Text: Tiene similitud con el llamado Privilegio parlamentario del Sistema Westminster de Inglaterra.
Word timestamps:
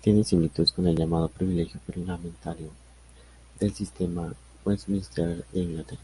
Tiene 0.00 0.22
similitud 0.22 0.68
con 0.70 0.86
el 0.86 0.96
llamado 0.96 1.26
Privilegio 1.28 1.80
parlamentario 1.84 2.70
del 3.58 3.74
Sistema 3.74 4.32
Westminster 4.64 5.44
de 5.52 5.60
Inglaterra. 5.60 6.02